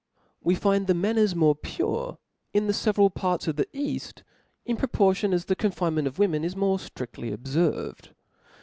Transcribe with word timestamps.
'We 0.41 0.55
find 0.55 0.87
the 0.87 0.95
manners 0.95 1.35
more 1.35 1.53
pure 1.53 2.17
in 2.55 2.65
the 2.65 2.73
feveral 2.73 3.13
parts 3.13 3.47
of 3.47 3.55
the 3.55 3.67
eaft, 3.71 4.23
in 4.65 4.75
proportion 4.75 5.31
as 5.31 5.45
the 5.45 5.55
confinement 5.55 6.07
pf 6.07 6.17
women 6.17 6.43
is 6.43 6.55
more 6.55 6.79
ftriftly 6.79 7.31
obfervcd. 7.37 8.09